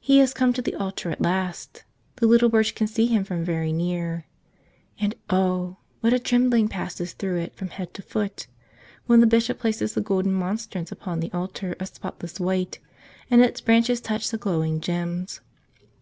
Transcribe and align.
He 0.00 0.20
has 0.20 0.32
come 0.32 0.54
to 0.54 0.62
the 0.62 0.74
altar 0.74 1.10
at 1.10 1.20
last. 1.20 1.84
The 2.16 2.26
little 2.26 2.48
Birch 2.48 2.74
can 2.74 2.86
see 2.86 3.04
Him 3.08 3.24
from 3.24 3.44
very 3.44 3.74
near. 3.74 4.24
And 4.98 5.14
oh! 5.28 5.76
what 6.00 6.14
a 6.14 6.18
trem¬ 6.18 6.48
bling 6.48 6.66
passes 6.68 7.12
through 7.12 7.36
it 7.40 7.54
from 7.56 7.68
head 7.68 7.92
to 7.92 8.00
foot 8.00 8.46
when 9.04 9.20
the 9.20 9.26
bishop 9.26 9.58
places 9.58 9.92
the 9.92 10.00
golden 10.00 10.32
monstrance 10.32 10.90
upon 10.90 11.20
the 11.20 11.30
altar 11.32 11.76
of 11.78 11.88
spotless 11.88 12.40
white 12.40 12.78
and 13.30 13.42
its 13.42 13.60
branches 13.60 14.00
touch 14.00 14.30
the 14.30 14.38
glowing 14.38 14.80
gems. 14.80 15.42